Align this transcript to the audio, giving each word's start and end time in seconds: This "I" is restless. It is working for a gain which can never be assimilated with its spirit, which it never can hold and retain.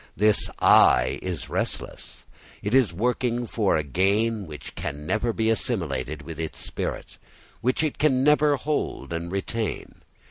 This 0.17 0.49
"I" 0.59 1.19
is 1.21 1.47
restless. 1.47 2.25
It 2.63 2.73
is 2.73 2.91
working 2.91 3.45
for 3.45 3.77
a 3.77 3.83
gain 3.83 4.47
which 4.47 4.73
can 4.73 5.05
never 5.05 5.31
be 5.31 5.47
assimilated 5.51 6.23
with 6.23 6.39
its 6.39 6.57
spirit, 6.57 7.19
which 7.61 7.83
it 7.83 8.01
never 8.09 8.57
can 8.57 8.63
hold 8.63 9.13
and 9.13 9.31
retain. 9.31 10.01